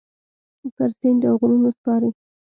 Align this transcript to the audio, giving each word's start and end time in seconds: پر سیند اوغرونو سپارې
پر 0.75 0.89
سیند 0.99 1.21
اوغرونو 1.29 1.69
سپارې 1.77 2.09